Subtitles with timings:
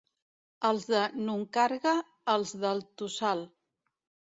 [0.69, 1.95] Els de Nuncarga,
[2.37, 3.51] els del tossal.